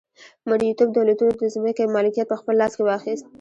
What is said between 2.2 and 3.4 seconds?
په خپل لاس کې واخیست.